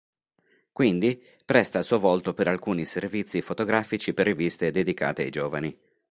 Quindi 0.71 1.23
presta 1.45 1.77
il 1.77 1.83
suo 1.83 1.99
volto 1.99 2.33
per 2.33 2.47
alcuni 2.47 2.85
servizi 2.85 3.39
fotografici 3.43 4.15
per 4.15 4.25
riviste 4.25 4.71
dedicate 4.71 5.21
ai 5.21 5.29
giovani. 5.29 5.79